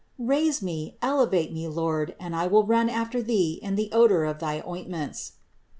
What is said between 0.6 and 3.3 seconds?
me, elevate me, Lord, and I will run after